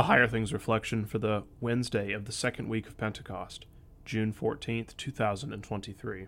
[0.00, 3.66] A Higher Things reflection for the Wednesday of the second week of Pentecost,
[4.06, 6.26] June 14th, 2023.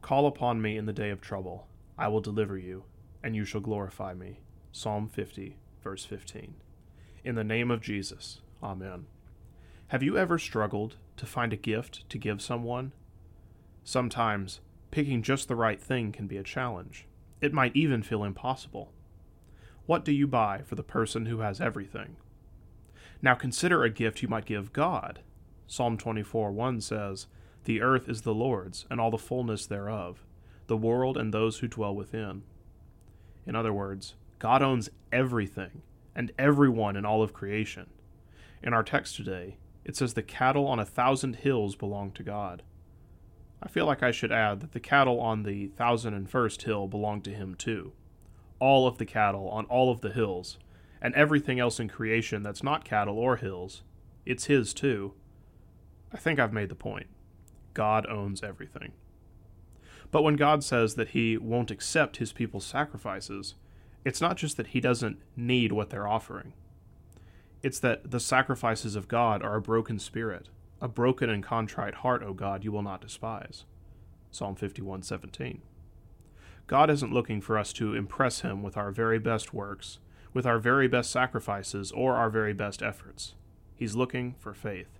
[0.00, 1.66] Call upon me in the day of trouble.
[1.98, 2.84] I will deliver you,
[3.20, 4.42] and you shall glorify me.
[4.70, 6.54] Psalm 50, verse 15.
[7.24, 9.06] In the name of Jesus, Amen.
[9.88, 12.92] Have you ever struggled to find a gift to give someone?
[13.82, 14.60] Sometimes,
[14.92, 17.08] picking just the right thing can be a challenge.
[17.40, 18.92] It might even feel impossible.
[19.86, 22.18] What do you buy for the person who has everything?
[23.22, 25.20] Now consider a gift you might give God.
[25.68, 27.28] Psalm 24 1 says,
[27.64, 30.24] The earth is the Lord's, and all the fullness thereof,
[30.66, 32.42] the world and those who dwell within.
[33.46, 35.82] In other words, God owns everything
[36.16, 37.86] and everyone in all of creation.
[38.60, 42.62] In our text today, it says the cattle on a thousand hills belong to God.
[43.62, 46.88] I feel like I should add that the cattle on the thousand and first hill
[46.88, 47.92] belong to Him too.
[48.58, 50.58] All of the cattle on all of the hills
[51.02, 53.82] and everything else in creation that's not cattle or hills,
[54.24, 55.12] it's his too.
[56.12, 57.08] I think I've made the point.
[57.74, 58.92] God owns everything.
[60.12, 63.54] But when God says that he won't accept his people's sacrifices,
[64.04, 66.52] it's not just that he doesn't need what they're offering.
[67.62, 72.22] It's that the sacrifices of God are a broken spirit, a broken and contrite heart,
[72.22, 73.64] O God, you will not despise.
[74.30, 75.62] Psalm 51:17.
[76.66, 79.98] God isn't looking for us to impress him with our very best works
[80.32, 83.34] with our very best sacrifices or our very best efforts.
[83.74, 84.98] He's looking for faith.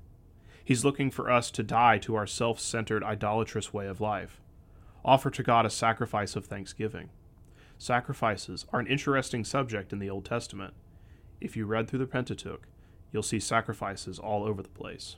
[0.65, 4.41] He's looking for us to die to our self centered, idolatrous way of life.
[5.05, 7.11] Offer to God a sacrifice of thanksgiving.
[7.79, 10.75] Sacrifices are an interesting subject in the Old Testament.
[11.41, 12.69] If you read through the Pentateuch,
[13.11, 15.17] you'll see sacrifices all over the place.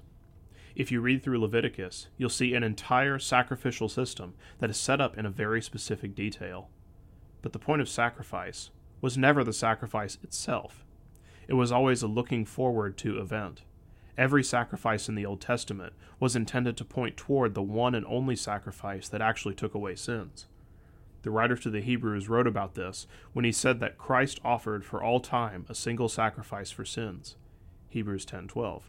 [0.75, 5.17] If you read through Leviticus, you'll see an entire sacrificial system that is set up
[5.17, 6.69] in a very specific detail.
[7.43, 8.71] But the point of sacrifice
[9.05, 10.83] was never the sacrifice itself.
[11.47, 13.61] It was always a looking forward to event.
[14.17, 18.35] Every sacrifice in the Old Testament was intended to point toward the one and only
[18.35, 20.47] sacrifice that actually took away sins.
[21.21, 25.03] The writer to the Hebrews wrote about this when he said that Christ offered for
[25.03, 27.37] all time a single sacrifice for sins.
[27.91, 28.89] Hebrews 10:12.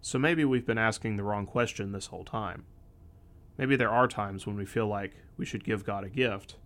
[0.00, 2.64] So maybe we've been asking the wrong question this whole time.
[3.58, 6.56] Maybe there are times when we feel like we should give God a gift,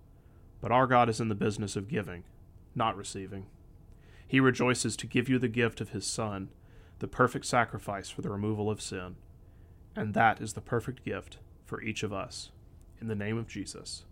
[0.61, 2.23] but our God is in the business of giving,
[2.75, 3.47] not receiving.
[4.27, 6.51] He rejoices to give you the gift of his Son,
[7.01, 9.17] the perfect sacrifice for the removal of sin.
[9.97, 12.51] And that is the perfect gift for each of us.
[13.01, 14.05] In the name of Jesus.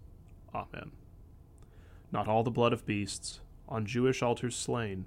[0.55, 0.93] Amen.
[2.11, 5.05] Not all the blood of beasts, on Jewish altars slain,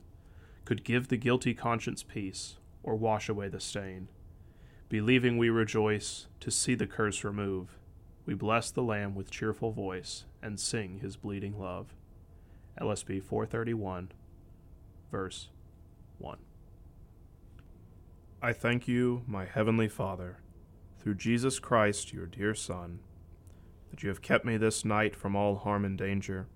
[0.65, 4.07] could give the guilty conscience peace or wash away the stain.
[4.87, 7.77] Believing we rejoice to see the curse remove,
[8.25, 11.95] we bless the Lamb with cheerful voice and sing his bleeding love.
[12.81, 14.11] LSB 431,
[15.11, 15.49] verse
[16.17, 16.37] 1.
[18.41, 20.39] I thank you, my heavenly Father,
[20.97, 22.99] through Jesus Christ, your dear Son,
[23.91, 26.47] that you have kept me this night from all harm and danger,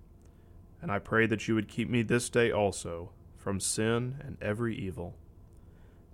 [0.82, 4.76] and I pray that you would keep me this day also from sin and every
[4.76, 5.14] evil,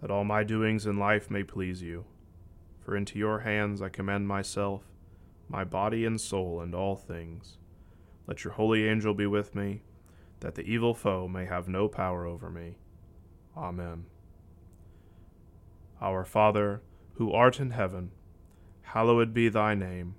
[0.03, 2.05] that all my doings in life may please you.
[2.81, 4.83] For into your hands I commend myself,
[5.49, 7.57] my body and soul, and all things.
[8.27, 9.81] Let your holy angel be with me
[10.43, 12.75] that the evil foe may have no power over me.
[13.57, 14.07] Amen.
[16.01, 16.83] Our Father,
[17.15, 18.11] who art in heaven,
[18.83, 20.17] hallowed be thy name.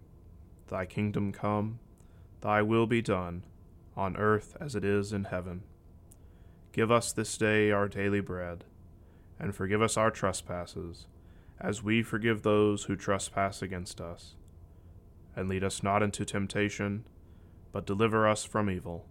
[0.70, 1.80] Thy kingdom come,
[2.40, 3.44] thy will be done,
[3.98, 5.64] on earth as it is in heaven.
[6.72, 8.64] Give us this day our daily bread,
[9.38, 11.06] and forgive us our trespasses,
[11.60, 14.36] as we forgive those who trespass against us.
[15.36, 17.06] And lead us not into temptation,
[17.74, 19.06] but deliver us from evil.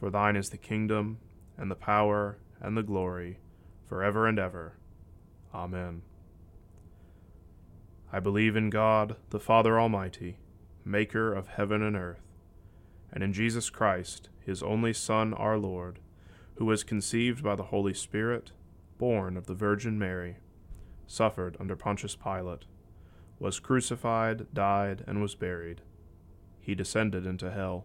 [0.00, 1.18] For thine is the kingdom,
[1.58, 3.38] and the power, and the glory,
[3.86, 4.78] for ever and ever.
[5.54, 6.00] Amen.
[8.10, 10.38] I believe in God, the Father Almighty,
[10.86, 12.22] maker of heaven and earth,
[13.12, 15.98] and in Jesus Christ, his only Son, our Lord,
[16.54, 18.52] who was conceived by the Holy Spirit,
[18.96, 20.38] born of the Virgin Mary,
[21.06, 22.64] suffered under Pontius Pilate,
[23.38, 25.82] was crucified, died, and was buried.
[26.58, 27.84] He descended into hell.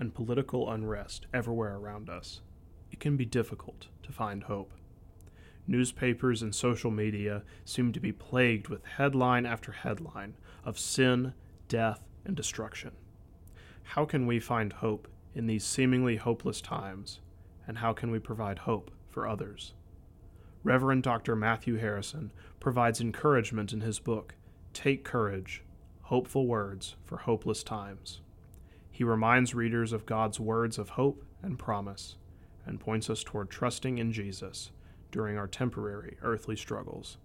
[0.00, 2.40] and political unrest everywhere around us,
[2.90, 4.72] it can be difficult to find hope.
[5.66, 11.34] Newspapers and social media seem to be plagued with headline after headline of sin,
[11.68, 12.92] death, and destruction.
[13.82, 17.20] How can we find hope in these seemingly hopeless times,
[17.66, 19.74] and how can we provide hope for others?
[20.64, 21.36] Reverend Dr.
[21.36, 24.34] Matthew Harrison provides encouragement in his book,
[24.72, 25.62] Take Courage
[26.02, 28.20] Hopeful Words for Hopeless Times.
[29.00, 32.16] He reminds readers of God's words of hope and promise,
[32.66, 34.72] and points us toward trusting in Jesus
[35.10, 37.16] during our temporary earthly struggles.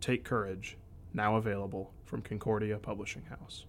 [0.00, 0.78] Take Courage,
[1.12, 3.66] now available from Concordia Publishing House.